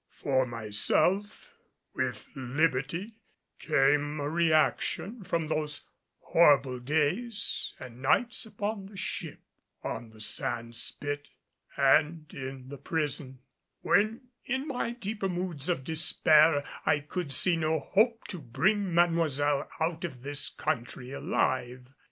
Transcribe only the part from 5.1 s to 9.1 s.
from those horrible days and nights upon the